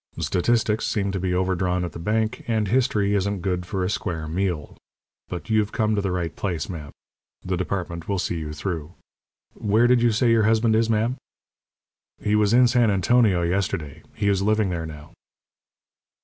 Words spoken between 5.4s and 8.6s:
you've come to the right place, ma'am. The department will see you